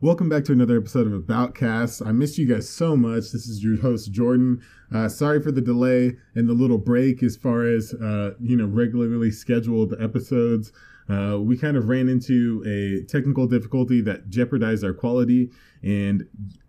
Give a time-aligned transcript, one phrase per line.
[0.00, 2.06] Welcome back to another episode of Aboutcast.
[2.06, 3.32] I missed you guys so much.
[3.32, 4.62] This is your host Jordan.
[4.94, 8.66] Uh, sorry for the delay and the little break as far as uh, you know
[8.66, 10.70] regularly scheduled episodes.
[11.08, 15.50] Uh, we kind of ran into a technical difficulty that jeopardized our quality,
[15.82, 16.28] and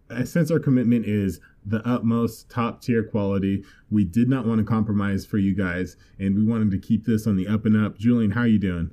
[0.10, 4.66] uh, since our commitment is the utmost top tier quality, we did not want to
[4.66, 7.96] compromise for you guys, and we wanted to keep this on the up and up.
[7.96, 8.90] Julian, how are you doing?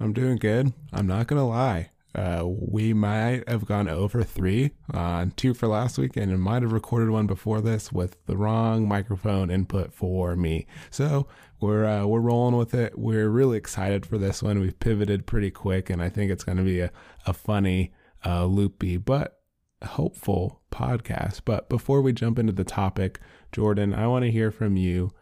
[0.00, 0.72] I'm doing good.
[0.92, 1.90] I'm not gonna lie.
[2.14, 6.62] Uh, we might have gone over three on uh, two for last week, and might
[6.62, 10.66] have recorded one before this with the wrong microphone input for me.
[10.90, 11.28] So
[11.60, 12.98] we're uh, we're rolling with it.
[12.98, 14.58] We're really excited for this one.
[14.58, 16.90] We've pivoted pretty quick, and I think it's going to be a
[17.26, 17.92] a funny,
[18.26, 19.38] uh, loopy, but
[19.84, 21.42] hopeful podcast.
[21.44, 23.20] But before we jump into the topic,
[23.52, 25.12] Jordan, I want to hear from you.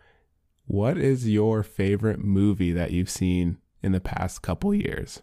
[0.65, 5.23] What is your favorite movie that you've seen in the past couple years?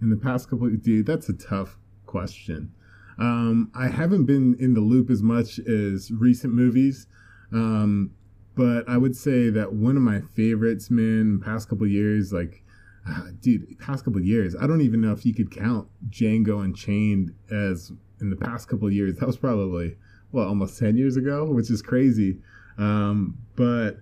[0.00, 2.72] In the past couple of, dude that's a tough question.
[3.18, 7.06] Um, i haven't been in the loop as much as recent movies
[7.52, 8.12] um,
[8.54, 12.62] but i would say that one of my favorites man past couple years like
[13.08, 17.34] uh, dude past couple years i don't even know if you could count django unchained
[17.50, 17.90] as
[18.20, 19.16] in the past couple years.
[19.16, 19.96] That was probably
[20.32, 22.38] well almost 10 years ago which is crazy.
[22.76, 23.98] Um, but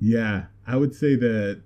[0.00, 1.60] yeah i would say that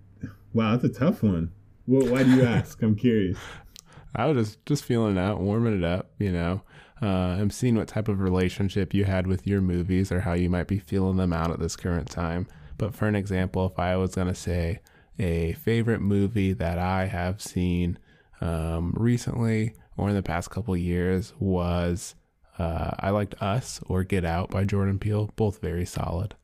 [0.55, 1.53] wow that's a tough one
[1.87, 2.81] well, why do you ask?
[2.83, 3.39] I'm curious.
[4.15, 6.11] I was just just feeling out, warming it up.
[6.19, 6.63] You know,
[7.01, 10.51] uh, I'm seeing what type of relationship you had with your movies or how you
[10.51, 12.47] might be feeling them out at this current time.
[12.79, 14.81] But for an example, if I was gonna say
[15.19, 17.99] a favorite movie that I have seen
[18.41, 22.15] um, recently or in the past couple years was
[22.59, 25.31] uh, I liked Us or Get Out by Jordan Peele.
[25.37, 26.35] Both very solid.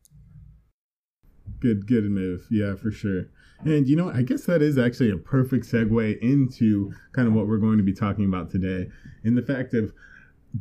[1.61, 2.47] Good, good move.
[2.51, 3.25] Yeah, for sure.
[3.65, 7.49] And you know, I guess that is actually a perfect segue into kind of what
[7.49, 8.89] we're going to be talking about today,
[9.25, 9.93] in the fact of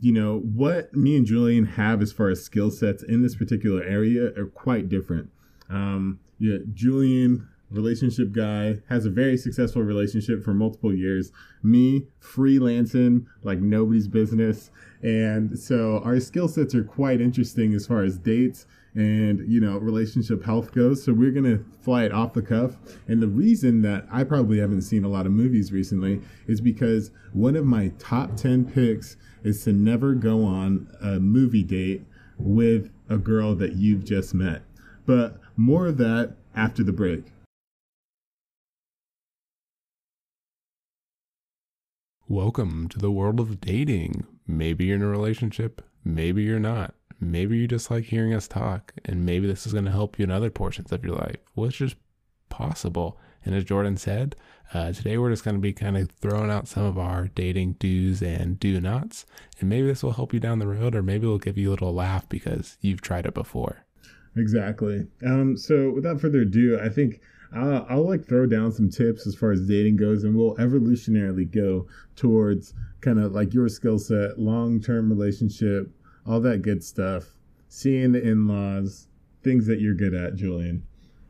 [0.01, 3.83] you know what me and Julian have as far as skill sets in this particular
[3.83, 5.29] area are quite different.
[5.69, 11.31] Um, yeah, Julian relationship guy has a very successful relationship for multiple years
[11.63, 14.71] me freelancing like nobody's business
[15.03, 18.65] and so our skill sets are quite interesting as far as dates
[18.97, 22.77] and you know relationship health goes so we're gonna fly it off the cuff
[23.07, 27.11] and the reason that i probably haven't seen a lot of movies recently is because
[27.31, 32.03] one of my top 10 picks is to never go on a movie date
[32.39, 34.63] with a girl that you've just met
[35.05, 37.25] but more of that after the break
[42.29, 44.27] Welcome to the world of dating.
[44.45, 46.93] Maybe you're in a relationship, maybe you're not.
[47.19, 50.23] Maybe you just like hearing us talk, and maybe this is going to help you
[50.23, 51.95] in other portions of your life, which is
[52.49, 53.17] possible.
[53.43, 54.35] And as Jordan said,
[54.73, 57.73] uh, today we're just going to be kind of throwing out some of our dating
[57.79, 59.25] do's and do nots.
[59.59, 61.71] And maybe this will help you down the road, or maybe it'll give you a
[61.71, 63.85] little laugh because you've tried it before.
[64.35, 65.07] Exactly.
[65.25, 67.21] Um, so without further ado, I think
[67.53, 71.49] I'll, I'll like throw down some tips as far as dating goes, and we'll evolutionarily
[71.49, 75.89] go towards kind of like your skill set, long term relationship,
[76.27, 77.25] all that good stuff,
[77.69, 79.07] seeing the in laws,
[79.43, 80.83] things that you're good at, Julian.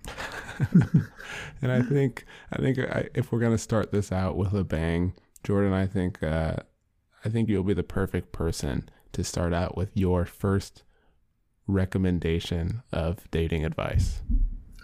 [1.61, 5.13] and I think I think I, if we're gonna start this out with a bang,
[5.43, 6.57] Jordan, I think uh,
[7.23, 10.83] I think you'll be the perfect person to start out with your first
[11.67, 14.21] recommendation of dating advice.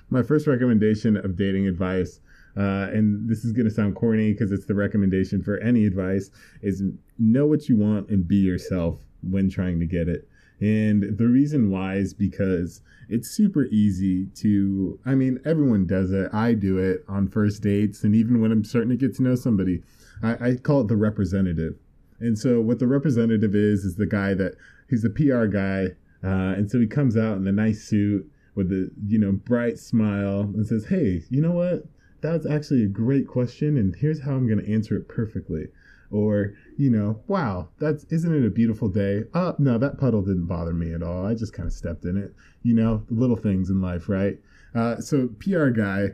[0.10, 2.20] My first recommendation of dating advice
[2.56, 6.30] uh, and this is going to sound corny because it's the recommendation for any advice
[6.62, 6.84] is
[7.18, 10.28] know what you want and be yourself when trying to get it.
[10.60, 16.34] And the reason why is because it's super easy to, I mean, everyone does it.
[16.34, 18.04] I do it on first dates.
[18.04, 19.84] And even when I'm starting to get to know somebody,
[20.22, 21.76] I, I call it the representative.
[22.20, 24.56] And so what the representative is, is the guy that
[24.90, 25.88] he's the PR guy.
[26.24, 29.78] Uh, and so he comes out in the nice suit with the, you know, bright
[29.78, 31.84] smile and says, Hey, you know what?
[32.22, 33.78] That's actually a great question.
[33.78, 35.66] And here's how I'm going to answer it perfectly
[36.14, 39.24] or you know wow that's isn't it a beautiful day?
[39.34, 41.26] Uh no that puddle didn't bother me at all.
[41.26, 44.38] I just kind of stepped in it you know little things in life right?
[44.76, 46.08] Uh, so pr guy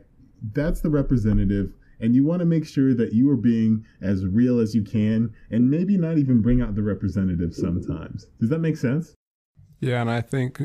[0.54, 4.60] that's the representative and you want to make sure that you are being as real
[4.60, 8.28] as you can and maybe not even bring out the representative sometimes.
[8.40, 9.14] Does that make sense?
[9.82, 10.62] Yeah and i think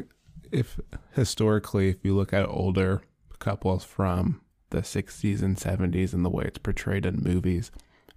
[0.53, 0.79] if
[1.13, 3.03] historically if you look at older
[3.39, 4.41] couples from
[4.71, 7.71] the 60s and 70s and the way it's portrayed in movies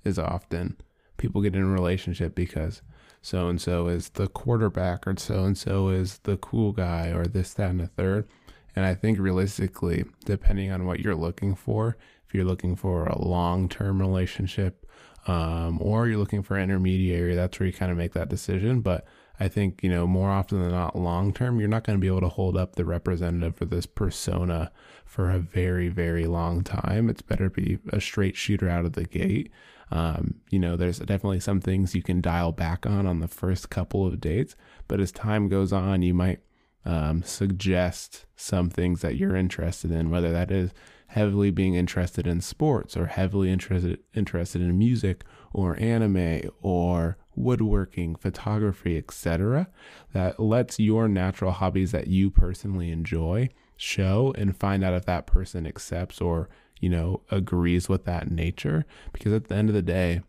[0.03, 0.77] is often
[1.17, 2.81] people get in a relationship because
[3.21, 7.25] so and so is the quarterback or so and so is the cool guy or
[7.25, 8.27] this, that, and the third.
[8.75, 11.97] And I think realistically, depending on what you're looking for,
[12.27, 14.85] if you're looking for a long term relationship,
[15.27, 18.81] um, or you're looking for an intermediary, that's where you kind of make that decision.
[18.81, 19.05] But
[19.39, 22.07] I think, you know, more often than not, long term, you're not going to be
[22.07, 24.71] able to hold up the representative for this persona
[25.05, 27.09] for a very, very long time.
[27.09, 29.51] It's better to be a straight shooter out of the gate.
[29.91, 33.69] Um, you know, there's definitely some things you can dial back on on the first
[33.69, 34.55] couple of dates,
[34.87, 36.39] but as time goes on, you might
[36.85, 40.71] um, suggest some things that you're interested in, whether that is
[41.07, 45.23] heavily being interested in sports or heavily interested interested in music
[45.53, 49.67] or anime or woodworking, photography, etc.
[50.13, 55.27] that lets your natural hobbies that you personally enjoy show and find out if that
[55.27, 56.49] person accepts or,
[56.79, 60.21] you know, agrees with that nature because at the end of the day,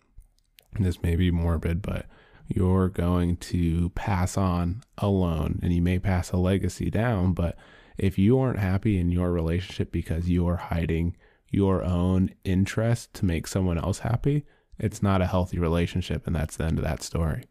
[0.79, 2.07] this may be morbid, but
[2.47, 7.57] you're going to pass on alone and you may pass a legacy down, but
[7.99, 11.17] if you aren't happy in your relationship because you're hiding
[11.51, 14.45] your own interest to make someone else happy,
[14.79, 16.27] it's not a healthy relationship.
[16.27, 17.45] And that's the end of that story.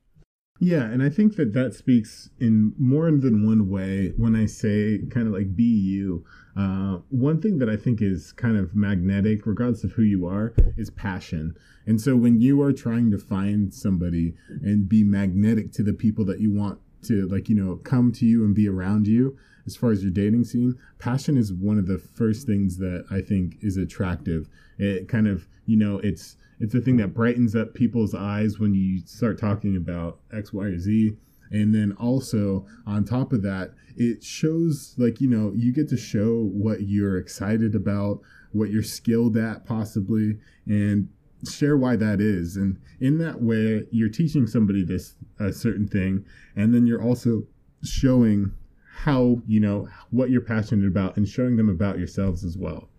[0.59, 4.99] Yeah, and I think that that speaks in more than one way when I say
[5.11, 6.25] kind of like be you.
[6.55, 10.53] Uh, one thing that I think is kind of magnetic, regardless of who you are,
[10.75, 11.55] is passion.
[11.85, 16.25] And so when you are trying to find somebody and be magnetic to the people
[16.25, 19.37] that you want to, like, you know, come to you and be around you,
[19.67, 23.21] as far as your dating scene, passion is one of the first things that I
[23.21, 24.49] think is attractive.
[24.79, 28.73] It kind of, you know, it's it's a thing that brightens up people's eyes when
[28.73, 31.15] you start talking about X, Y, or Z.
[31.51, 35.97] And then also on top of that, it shows like, you know, you get to
[35.97, 38.19] show what you're excited about,
[38.51, 41.09] what you're skilled at possibly, and
[41.49, 42.57] share why that is.
[42.57, 46.25] And in that way, you're teaching somebody this a certain thing,
[46.55, 47.43] and then you're also
[47.83, 48.51] showing
[48.97, 52.89] how you know what you're passionate about and showing them about yourselves as well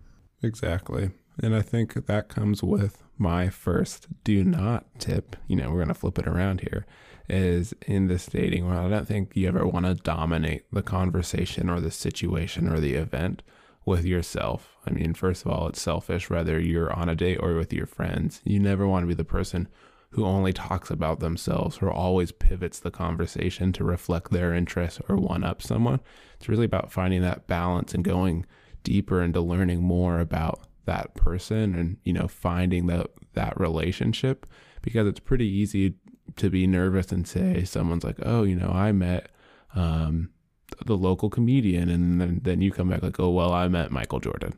[0.41, 5.77] exactly and i think that comes with my first do not tip you know we're
[5.77, 6.85] going to flip it around here
[7.29, 11.69] is in this dating world i don't think you ever want to dominate the conversation
[11.69, 13.43] or the situation or the event
[13.85, 17.55] with yourself i mean first of all it's selfish whether you're on a date or
[17.55, 19.67] with your friends you never want to be the person
[20.11, 25.15] who only talks about themselves or always pivots the conversation to reflect their interests or
[25.15, 25.99] one up someone.
[26.35, 28.45] It's really about finding that balance and going
[28.83, 34.45] deeper into learning more about that person and you know finding that that relationship
[34.81, 35.93] because it's pretty easy
[36.35, 39.29] to be nervous and say someone's like oh you know i met
[39.75, 40.29] um,
[40.87, 44.19] the local comedian and then, then you come back like oh well i met michael
[44.19, 44.53] jordan.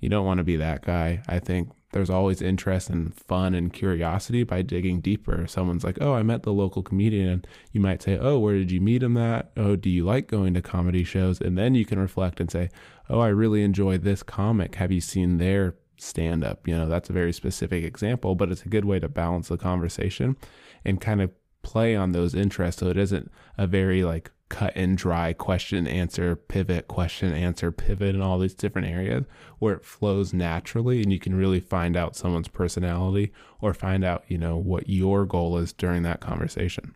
[0.00, 1.22] You don't want to be that guy.
[1.26, 5.46] I think there's always interest and fun and curiosity by digging deeper.
[5.46, 8.70] Someone's like, "Oh, I met the local comedian." And you might say, "Oh, where did
[8.70, 9.50] you meet him at?
[9.56, 12.68] Oh, do you like going to comedy shows?" And then you can reflect and say,
[13.08, 14.74] "Oh, I really enjoy this comic.
[14.74, 18.66] Have you seen their stand up?" You know, that's a very specific example, but it's
[18.66, 20.36] a good way to balance the conversation
[20.84, 21.30] and kind of
[21.66, 23.28] play on those interests so it isn't
[23.58, 28.54] a very like cut and dry question answer pivot question answer pivot in all these
[28.54, 29.24] different areas
[29.58, 34.22] where it flows naturally and you can really find out someone's personality or find out
[34.28, 36.94] you know what your goal is during that conversation.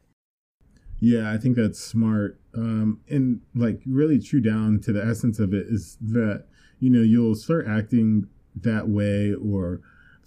[1.01, 2.39] Yeah i think that's smart.
[2.55, 6.45] Um, and like really true down to the essence of it is that
[6.79, 9.81] you know you'll start acting that way or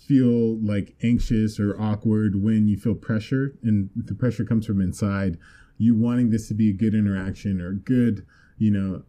[0.08, 5.38] feel like anxious or awkward when you feel pressure and the pressure comes from inside
[5.78, 8.26] you wanting this to be a good interaction or good,
[8.58, 9.04] you know,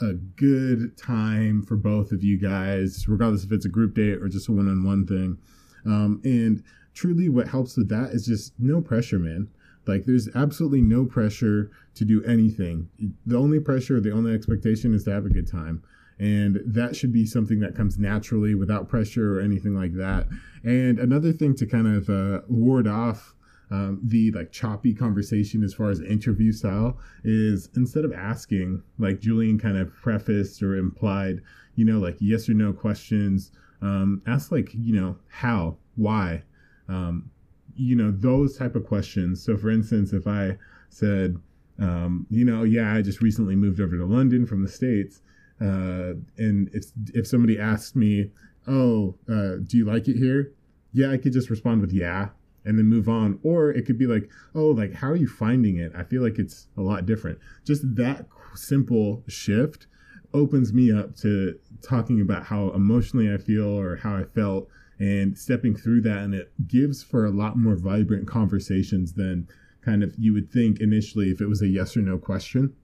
[0.00, 4.28] a good time for both of you guys, regardless if it's a group date or
[4.28, 5.38] just a one on one thing.
[5.84, 6.62] Um, and
[6.94, 9.48] truly, what helps with that is just no pressure, man.
[9.86, 12.88] Like, there's absolutely no pressure to do anything.
[13.26, 15.82] The only pressure, the only expectation is to have a good time.
[16.18, 20.26] And that should be something that comes naturally without pressure or anything like that.
[20.62, 23.34] And another thing to kind of uh, ward off
[23.72, 29.18] um, the like choppy conversation as far as interview style is instead of asking like
[29.18, 31.40] Julian kind of prefaced or implied,
[31.74, 33.50] you know, like yes or no questions,
[33.80, 36.42] um, ask like you know how, why,
[36.88, 37.30] um,
[37.74, 39.42] you know those type of questions.
[39.42, 40.58] So for instance, if I
[40.90, 41.36] said,
[41.78, 45.22] um, you know, yeah, I just recently moved over to London from the states,
[45.62, 48.30] uh, and if if somebody asked me,
[48.66, 50.52] oh, uh, do you like it here?
[50.92, 52.28] Yeah, I could just respond with yeah
[52.64, 53.38] and then move on.
[53.42, 55.92] Or it could be like, oh, like, how are you finding it?
[55.96, 57.38] I feel like it's a lot different.
[57.64, 59.86] Just that simple shift
[60.34, 65.36] opens me up to talking about how emotionally I feel or how I felt and
[65.36, 66.18] stepping through that.
[66.18, 69.48] And it gives for a lot more vibrant conversations than
[69.84, 72.74] kind of you would think initially if it was a yes or no question.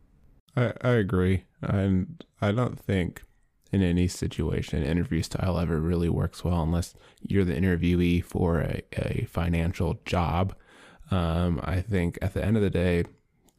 [0.56, 1.44] I, I agree.
[1.62, 3.22] And I don't think
[3.72, 4.82] in any situation.
[4.82, 10.54] Interview style ever really works well unless you're the interviewee for a, a financial job.
[11.10, 13.04] Um, I think at the end of the day,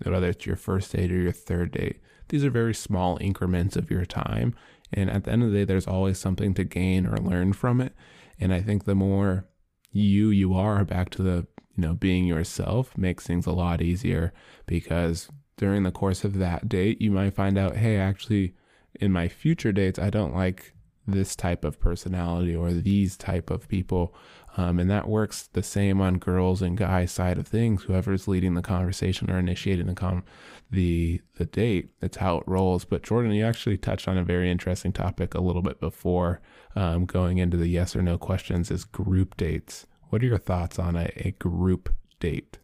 [0.04, 3.92] whether it's your first date or your third date, these are very small increments of
[3.92, 4.56] your time.
[4.94, 7.82] And at the end of the day, there's always something to gain or learn from
[7.82, 7.94] it.
[8.40, 9.46] And I think the more
[9.92, 14.32] you you are back to the you know being yourself makes things a lot easier
[14.68, 18.54] because during the course of that date you might find out hey actually
[18.96, 20.74] in my future dates i don't like
[21.12, 24.14] this type of personality or these type of people.
[24.58, 27.84] Um, and that works the same on girls and guys side of things.
[27.84, 30.24] Whoever's leading the conversation or initiating the com
[30.72, 32.86] the the date it's how it rolls.
[32.86, 36.42] But jordan you actually touched on a very interesting topic a little bit before
[36.76, 39.86] um, going into the yes or no questions is group dates.
[40.10, 42.58] What are your thoughts on a, a group date?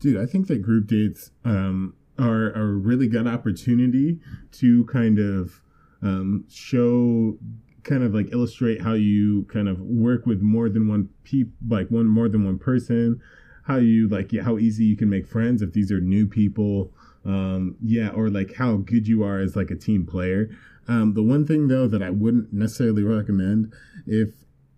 [0.00, 4.20] Dude i think that group dates um, are, a really good opportunity
[4.52, 5.60] to kind of
[6.02, 7.38] um, show
[7.82, 11.88] kind of like illustrate how you kind of work with more than one peop like
[11.88, 13.20] one more than one person
[13.66, 16.90] how you like how easy you can make friends if these are new people
[17.24, 20.50] um yeah or like how good you are as like a team player.
[20.88, 23.72] Um the one thing though that i wouldn't necessarily recommend
[24.06, 24.30] if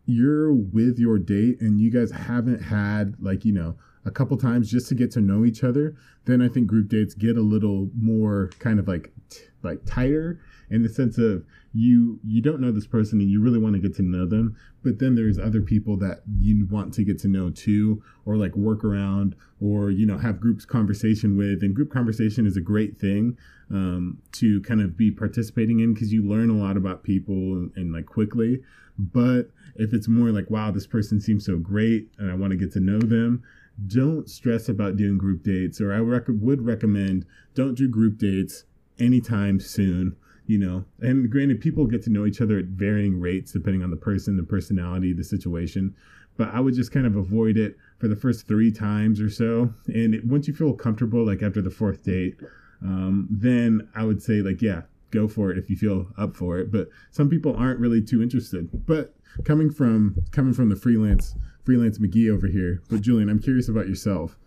[0.05, 3.77] you're with your date and you guys haven't had like you know
[4.07, 5.95] a couple times just to get to know each other
[6.25, 10.41] then i think group dates get a little more kind of like t- like tighter
[10.71, 13.81] in the sense of you you don't know this person and you really want to
[13.81, 17.29] get to know them but then there's other people that you want to get to
[17.29, 21.91] know too or like work around or you know have groups conversation with and group
[21.93, 23.37] conversation is a great thing
[23.69, 27.73] um, to kind of be participating in because you learn a lot about people and,
[27.75, 28.63] and like quickly.
[28.97, 32.57] But if it's more like wow this person seems so great and i want to
[32.57, 33.43] get to know them
[33.87, 38.65] don't stress about doing group dates or i rec- would recommend don't do group dates
[38.99, 40.17] anytime soon
[40.49, 40.85] you know?
[41.01, 44.37] And granted people get to know each other at varying rates depending on the person
[44.37, 45.95] the personality the situation
[46.37, 49.73] but i would just kind of avoid it for the first three times or so.
[49.87, 52.37] And it, once you feel comfortable like after the fourth date
[52.83, 56.59] um, then i would say like yeah go for it if you feel up for
[56.59, 56.71] it.
[56.71, 58.69] But some people aren't really too interested.
[58.87, 59.15] But
[59.45, 61.35] coming from coming from the freelance
[61.67, 64.39] freelance mcgee over here but julian i'm curious about yourself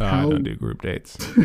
[0.00, 0.26] uh, How...
[0.26, 1.18] i don't do group dates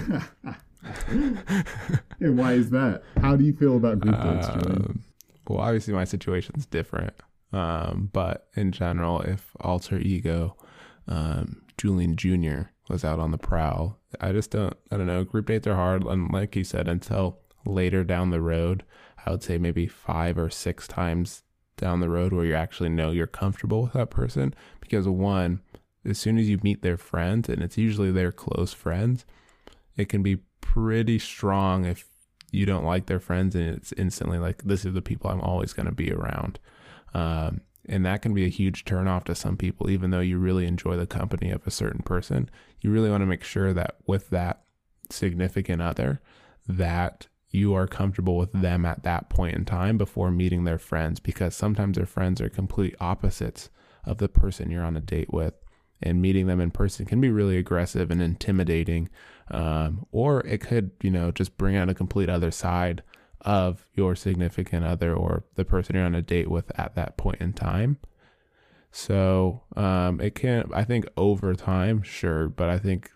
[1.08, 3.04] and why is that?
[3.22, 5.04] How do you feel about group dates, um,
[5.48, 7.14] well, obviously my situation's different.
[7.52, 10.56] Um, but in general, if alter ego
[11.08, 12.64] um, Julian Jr.
[12.90, 14.76] was out on the prowl, I just don't.
[14.92, 15.24] I don't know.
[15.24, 18.84] Group dates are hard, and like you said, until later down the road,
[19.26, 21.44] I would say maybe five or six times
[21.78, 24.54] down the road where you actually know you're comfortable with that person.
[24.94, 25.62] Because one,
[26.06, 29.26] as soon as you meet their friends, and it's usually their close friends,
[29.98, 32.06] it can be pretty strong if
[32.52, 35.74] you don't like their friends and it's instantly like this is the people I'm always
[35.74, 36.60] going to be around.
[37.16, 40.68] Um, and that can be a huge turnoff to some people, even though you really
[40.68, 42.48] enjoy the company of a certain person.
[42.80, 44.62] You really want to make sure that with that
[45.10, 46.22] significant other,
[46.68, 51.20] that you are comfortable with them at that point in time before meeting their friends,
[51.20, 53.72] because sometimes their friends are complete opposites
[54.06, 55.54] of the person you're on a date with.
[56.02, 59.10] And meeting them in person can be really aggressive and intimidating
[59.52, 63.04] um, or it could, you know, just bring out a complete other side
[63.42, 67.42] of your significant other or the person you're on a date with at that point
[67.42, 67.98] in time.
[68.92, 73.12] So um, it can, I think, over time, sure, but I think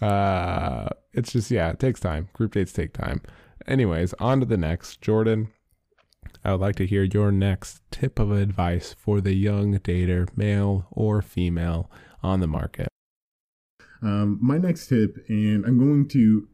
[0.00, 2.28] uh, it's just, yeah, it takes time.
[2.32, 3.22] Group dates take time.
[3.66, 5.00] Anyways, on to the next.
[5.00, 5.52] Jordan,
[6.44, 10.86] I would like to hear your next tip of advice for the young dater, male
[10.90, 11.88] or female,
[12.22, 12.88] on the market.
[14.02, 16.48] Um, my next tip, and I'm going to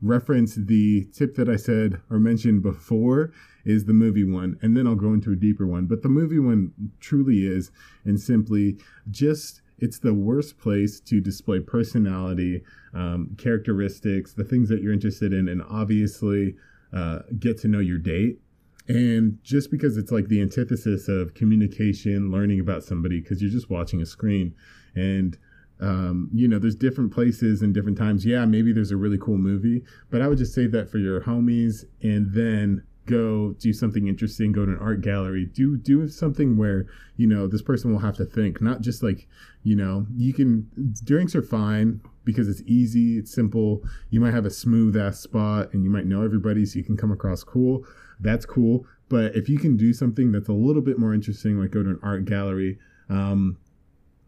[0.00, 3.32] reference the tip that I said or mentioned before,
[3.66, 5.84] is the movie one, and then I'll go into a deeper one.
[5.84, 7.70] But the movie one truly is,
[8.06, 8.78] and simply
[9.10, 12.62] just it's the worst place to display personality,
[12.94, 16.56] um, characteristics, the things that you're interested in, and obviously
[16.94, 18.40] uh, get to know your date.
[18.88, 23.70] And just because it's like the antithesis of communication, learning about somebody, because you're just
[23.70, 24.54] watching a screen.
[24.94, 25.36] And
[25.80, 28.26] um, you know, there's different places and different times.
[28.26, 31.22] Yeah, maybe there's a really cool movie, but I would just save that for your
[31.22, 36.56] homies and then go do something interesting, go to an art gallery, do do something
[36.56, 39.26] where, you know, this person will have to think, not just like,
[39.62, 40.68] you know, you can
[41.02, 43.82] drinks are fine because it's easy, it's simple.
[44.10, 46.96] You might have a smooth ass spot and you might know everybody so you can
[46.96, 47.84] come across cool.
[48.20, 48.86] That's cool.
[49.08, 51.90] But if you can do something that's a little bit more interesting, like go to
[51.90, 53.58] an art gallery, um,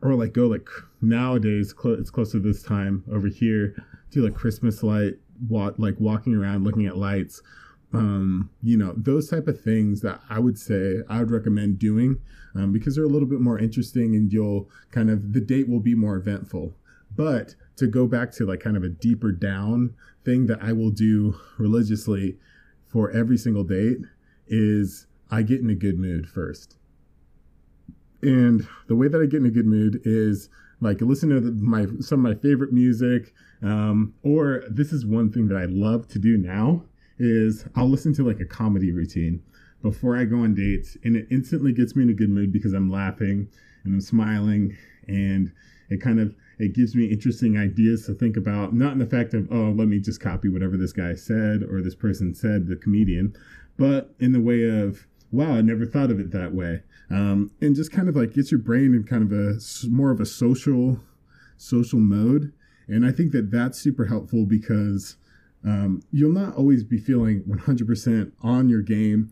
[0.01, 0.69] or like go like
[1.01, 3.77] nowadays cl- it's close to this time over here
[4.11, 5.15] do like christmas light
[5.49, 7.41] walk like walking around looking at lights
[7.95, 12.21] um, you know, those type of things that I would say I would recommend doing
[12.55, 15.81] um, because they're a little bit more interesting and you'll kind of, the date will
[15.81, 16.75] be more eventful.
[17.15, 19.95] But to go back to like kind of a deeper down
[20.25, 22.39] thing that I will do religiously
[22.93, 23.99] for every single date
[24.47, 26.77] is I get in a good mood first.
[28.23, 30.49] And the way that I get in a good mood is
[30.81, 33.33] like listen to the, my some of my favorite music
[33.63, 36.85] um, or this is one thing that I love to do now
[37.19, 39.43] is I'll listen to like a comedy routine
[39.83, 42.73] before I go on dates, and it instantly gets me in a good mood because
[42.73, 43.49] I'm laughing
[43.85, 44.77] and I'm smiling,
[45.09, 45.53] and
[45.91, 48.73] it kind of it gives me interesting ideas to think about.
[48.73, 51.83] Not in the fact of oh, let me just copy whatever this guy said or
[51.83, 53.35] this person said, the comedian,
[53.77, 57.75] but in the way of wow, I never thought of it that way, um, and
[57.75, 61.01] just kind of like gets your brain in kind of a more of a social
[61.57, 62.53] social mode
[62.89, 65.17] and I think that that's super helpful because
[65.65, 69.31] um, you'll not always be feeling 100% on your game,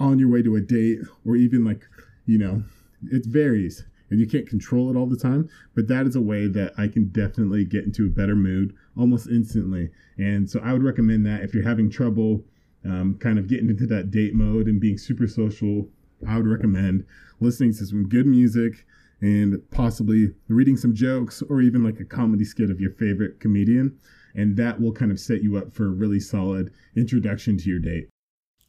[0.00, 1.86] on your way to a date, or even like,
[2.24, 2.64] you know,
[3.10, 5.48] it varies and you can't control it all the time.
[5.74, 9.28] But that is a way that I can definitely get into a better mood almost
[9.28, 9.90] instantly.
[10.18, 12.44] And so I would recommend that if you're having trouble
[12.84, 15.88] um, kind of getting into that date mode and being super social,
[16.26, 17.04] I would recommend
[17.40, 18.86] listening to some good music
[19.20, 23.98] and possibly reading some jokes or even like a comedy skit of your favorite comedian.
[24.34, 27.78] And that will kind of set you up for a really solid introduction to your
[27.78, 28.08] date.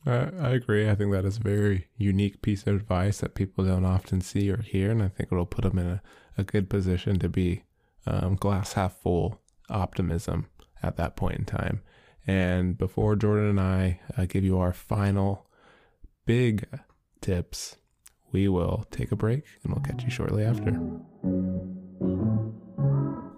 [0.07, 0.89] I, I agree.
[0.89, 4.49] I think that is a very unique piece of advice that people don't often see
[4.49, 4.91] or hear.
[4.91, 6.01] And I think it'll put them in a,
[6.37, 7.63] a good position to be
[8.05, 10.47] um, glass half full optimism
[10.81, 11.81] at that point in time.
[12.25, 15.47] And before Jordan and I uh, give you our final
[16.25, 16.67] big
[17.21, 17.77] tips,
[18.31, 20.79] we will take a break and we'll catch you shortly after.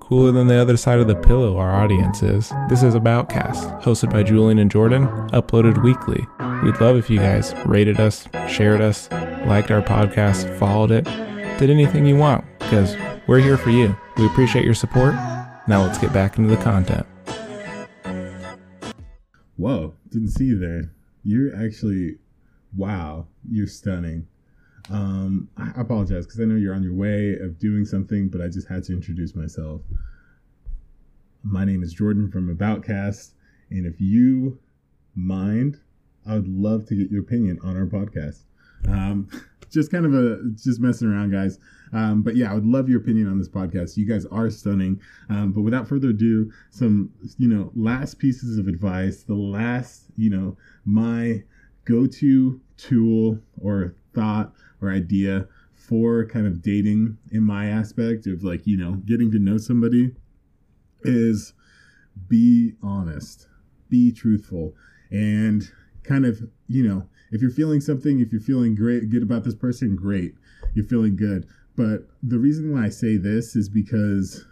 [0.09, 2.51] Cooler than the other side of the pillow, our audience is.
[2.67, 6.25] This is Aboutcast, hosted by Julian and Jordan, uploaded weekly.
[6.63, 9.07] We'd love if you guys rated us, shared us,
[9.45, 11.03] liked our podcast, followed it,
[11.59, 13.95] did anything you want, because we're here for you.
[14.17, 15.13] We appreciate your support.
[15.67, 17.05] Now let's get back into the content.
[19.57, 20.91] Whoa, didn't see you there.
[21.23, 22.15] You're actually,
[22.75, 24.25] wow, you're stunning.
[24.89, 28.47] Um, I apologize because I know you're on your way of doing something, but I
[28.47, 29.81] just had to introduce myself.
[31.43, 33.33] My name is Jordan from Aboutcast,
[33.69, 34.59] and if you
[35.15, 35.79] mind,
[36.27, 38.43] I would love to get your opinion on our podcast.
[38.87, 39.29] Um,
[39.69, 41.59] just kind of a just messing around, guys.
[41.93, 43.97] Um, but yeah, I would love your opinion on this podcast.
[43.97, 44.99] You guys are stunning.
[45.29, 49.23] Um, but without further ado, some you know last pieces of advice.
[49.23, 51.43] The last you know my
[51.85, 58.65] go-to tool or thought or idea for kind of dating in my aspect of like,
[58.65, 60.11] you know, getting to know somebody
[61.03, 61.53] is
[62.27, 63.47] be honest,
[63.89, 64.75] be truthful,
[65.09, 65.71] and
[66.03, 69.55] kind of, you know, if you're feeling something, if you're feeling great, good about this
[69.55, 70.33] person, great,
[70.73, 71.47] you're feeling good.
[71.75, 74.45] But the reason why I say this is because,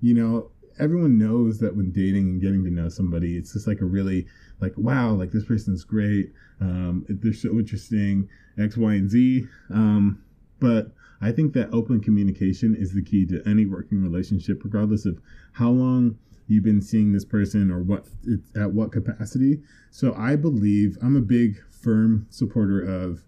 [0.00, 3.80] you know, everyone knows that when dating and getting to know somebody, it's just like
[3.80, 4.26] a really
[4.60, 6.32] like, wow, like this person's great.
[6.60, 9.46] Um, they're so interesting, X, Y, and Z.
[9.70, 10.22] Um,
[10.60, 15.20] but I think that open communication is the key to any working relationship, regardless of
[15.52, 19.60] how long you've been seeing this person or what it's at what capacity.
[19.90, 23.24] So I believe I'm a big firm supporter of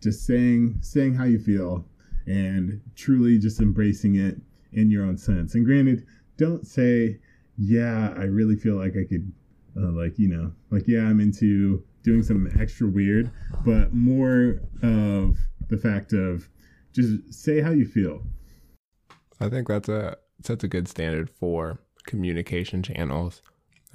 [0.00, 1.86] just saying saying how you feel
[2.26, 4.36] and truly just embracing it
[4.72, 5.54] in your own sense.
[5.54, 6.06] And granted,
[6.36, 7.18] don't say,
[7.56, 9.32] "Yeah, I really feel like I could
[9.76, 13.30] uh, like you know like yeah i'm into doing something extra weird
[13.64, 15.36] but more of
[15.70, 16.48] the fact of
[16.92, 18.22] just say how you feel.
[19.40, 23.42] I think that's a sets a good standard for communication channels.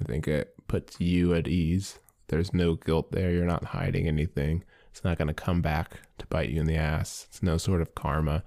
[0.00, 1.98] I think it puts you at ease.
[2.28, 3.30] There's no guilt there.
[3.30, 4.64] You're not hiding anything.
[4.90, 7.26] It's not going to come back to bite you in the ass.
[7.28, 8.42] It's no sort of karma.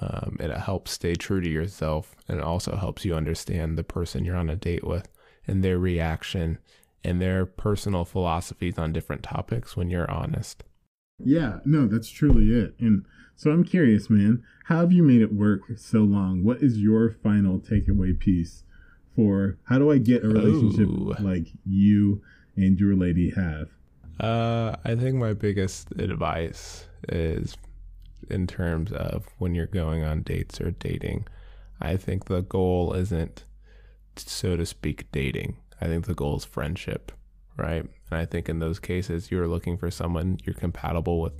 [0.00, 4.24] Um, it helps stay true to yourself and it also helps you understand the person
[4.24, 5.08] you're on a date with
[5.46, 6.58] and their reaction
[7.02, 10.64] and their personal philosophies on different topics when you're honest.
[11.22, 12.74] Yeah, no, that's truly it.
[12.80, 13.04] And
[13.36, 16.42] so I'm curious, man, how have you made it work so long?
[16.42, 18.64] What is your final takeaway piece
[19.14, 21.14] for how do I get a relationship Ooh.
[21.20, 22.22] like you
[22.56, 23.68] and your lady have?
[24.18, 27.56] Uh, I think my biggest advice is
[28.30, 31.26] in terms of when you're going on dates or dating.
[31.80, 33.44] I think the goal isn't
[34.18, 35.56] so to speak, dating.
[35.80, 37.12] I think the goal is friendship,
[37.56, 37.82] right?
[38.10, 41.34] And I think in those cases, you're looking for someone you're compatible with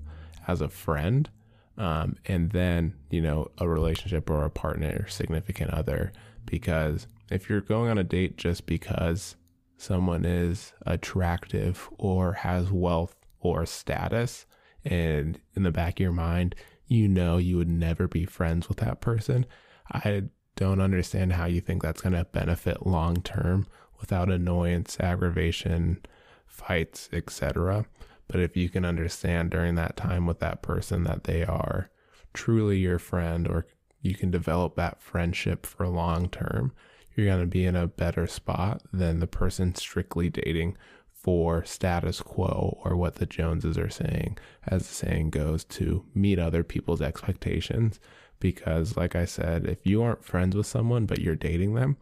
[0.46, 1.30] as a friend,
[1.78, 6.12] um, and then, you know, a relationship or a partner or significant other.
[6.44, 9.36] Because if you're going on a date just because
[9.76, 14.46] someone is attractive or has wealth or status,
[14.84, 16.54] and in the back of your mind,
[16.86, 19.46] you know you would never be friends with that person.
[19.90, 20.24] I
[20.56, 23.66] don't understand how you think that's going to benefit long term
[24.00, 26.04] without annoyance, aggravation,
[26.46, 27.86] fights, etc.
[28.28, 31.90] But if you can understand during that time with that person that they are
[32.32, 33.66] truly your friend or
[34.00, 36.72] you can develop that friendship for long term,
[37.14, 40.76] you're going to be in a better spot than the person strictly dating
[41.12, 44.36] for status quo or what the Joneses are saying,
[44.66, 47.98] as the saying goes, to meet other people's expectations.
[48.44, 51.96] Because, like I said, if you aren't friends with someone but you're dating them,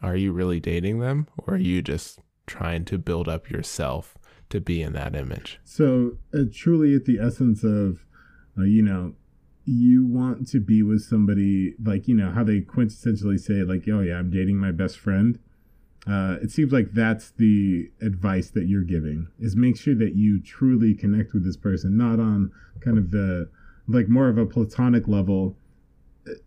[0.00, 4.16] are you really dating them or are you just trying to build up yourself
[4.48, 5.60] to be in that image?
[5.62, 8.06] So, uh, truly, at the essence of,
[8.56, 9.12] uh, you know,
[9.66, 14.00] you want to be with somebody like you know how they quintessentially say like oh
[14.00, 15.38] yeah i'm dating my best friend
[16.06, 20.38] uh, it seems like that's the advice that you're giving is make sure that you
[20.38, 23.48] truly connect with this person not on kind of the
[23.88, 25.56] like more of a platonic level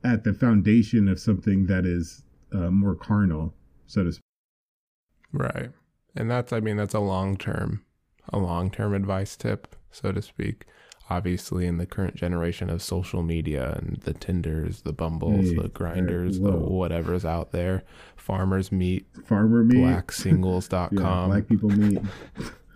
[0.04, 3.54] at the foundation of something that is uh, more carnal
[3.86, 4.24] so to speak
[5.34, 5.72] right
[6.16, 7.84] and that's i mean that's a long term
[8.30, 10.66] a long term advice tip so to speak
[11.10, 15.70] obviously in the current generation of social media and the Tinders, the Bumbles, hey, the
[15.70, 17.84] Grindrs, the whatever's out there,
[18.16, 20.90] farmers meet, farmer meet, blacksingles.com.
[20.98, 22.00] yeah, black people meet.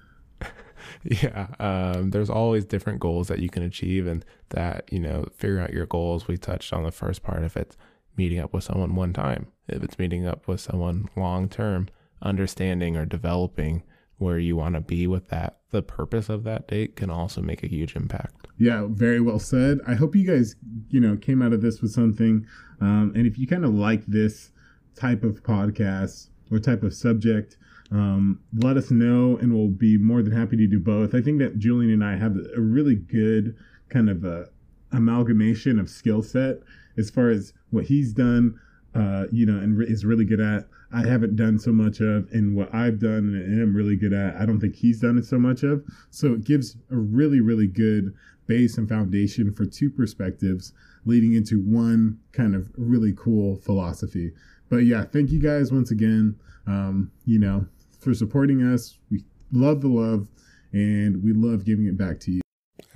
[1.04, 5.64] yeah, um, there's always different goals that you can achieve, and that you know, figuring
[5.64, 6.28] out your goals.
[6.28, 7.44] We touched on the first part.
[7.44, 7.78] If it's
[8.18, 11.90] meeting up with someone one time, if it's meeting up with someone long term,
[12.22, 13.84] understanding or developing
[14.18, 17.64] where you want to be with that, the purpose of that date can also make
[17.64, 18.48] a huge impact.
[18.60, 19.80] Yeah, very well said.
[19.88, 20.56] I hope you guys,
[20.90, 22.46] you know, came out of this with something.
[22.80, 24.52] Um, and if you kind of like this
[24.96, 27.58] type of podcast or type of subject,
[27.92, 31.14] um, let us know and we'll be more than happy to do both.
[31.14, 33.56] I think that Julian and I have a really good
[33.90, 34.48] kind of a
[34.94, 36.58] amalgamation of skill set
[36.98, 38.60] as far as what he's done,
[38.96, 40.68] uh, you know, and is really good at.
[40.94, 44.36] I haven't done so much of, and what I've done and am really good at,
[44.36, 45.86] I don't think he's done it so much of.
[46.10, 48.14] So it gives a really, really good
[48.48, 50.74] base and foundation for two perspectives
[51.06, 54.34] leading into one kind of really cool philosophy.
[54.70, 56.36] But yeah, thank you guys once again,
[56.68, 57.66] um, you know,
[58.02, 58.98] for supporting us.
[59.10, 60.28] We love the love
[60.74, 62.42] and we love giving it back to you.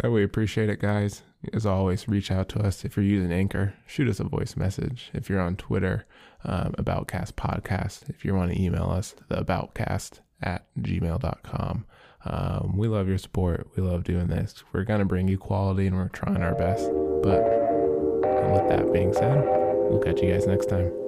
[0.04, 1.22] Yeah, we appreciate it, guys.
[1.54, 3.76] As always, reach out to us if you're using Anchor.
[3.86, 5.12] Shoot us a voice message.
[5.14, 6.06] If you're on Twitter,
[6.44, 8.10] um, Aboutcast Podcast.
[8.10, 11.86] If you want to email us, the Aboutcast at gmail.com.
[12.26, 13.68] Um, we love your support.
[13.76, 14.64] We love doing this.
[14.74, 16.90] We're going to bring you quality and we're trying our best.
[17.22, 17.44] But
[18.52, 19.44] with that being said,
[19.90, 21.05] we'll catch you guys next time.